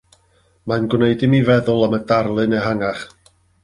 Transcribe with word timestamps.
Mae'n 0.71 0.87
gwneud 0.93 1.27
i 1.29 1.31
mi 1.35 1.43
feddwl 1.51 1.87
am 1.91 1.97
y 2.01 2.03
darlun 2.13 2.61
ehangach. 2.63 3.09